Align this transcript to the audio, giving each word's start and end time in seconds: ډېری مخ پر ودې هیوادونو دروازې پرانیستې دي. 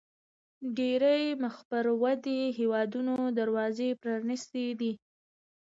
ډېری 0.77 1.21
مخ 1.43 1.55
پر 1.69 1.85
ودې 2.01 2.39
هیوادونو 2.57 3.15
دروازې 3.39 3.89
پرانیستې 4.01 4.65
دي. 4.79 4.91